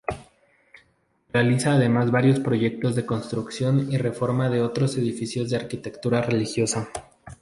Realiza 1.31 1.73
además 1.73 2.09
varios 2.09 2.39
proyectos 2.39 2.95
de 2.95 3.05
construcción 3.05 3.91
y 3.91 3.97
reforma 3.99 4.49
de 4.49 4.59
otros 4.63 4.97
edificios 4.97 5.51
de 5.51 5.57
arquitectura 5.57 6.23
religiosa. 6.23 6.89